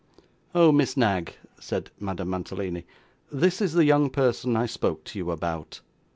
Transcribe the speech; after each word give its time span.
'Oh, 0.55 0.71
Miss 0.71 0.97
Knag,' 0.97 1.35
said 1.59 1.91
Madame 1.99 2.31
Mantalini, 2.31 2.85
'this 3.31 3.61
is 3.61 3.73
the 3.73 3.85
young 3.85 4.09
person 4.09 4.55
I 4.55 4.65
spoke 4.65 5.03
to 5.03 5.19
you 5.19 5.29
about. 5.29 5.81